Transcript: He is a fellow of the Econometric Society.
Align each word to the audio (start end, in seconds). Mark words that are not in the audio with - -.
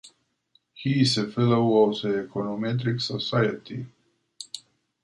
He 0.73 1.01
is 1.03 1.15
a 1.19 1.29
fellow 1.31 1.83
of 1.87 2.01
the 2.01 2.23
Econometric 2.27 2.99
Society. 2.99 3.85